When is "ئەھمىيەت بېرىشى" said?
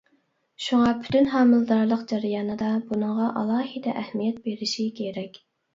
4.03-4.93